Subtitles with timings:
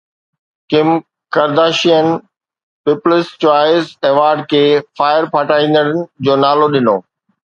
[0.69, 0.87] Kim
[1.33, 2.07] Kardashian
[2.83, 4.63] people's choice award کي
[4.97, 6.97] فائر فائائيندڙن جو نالو ڏنو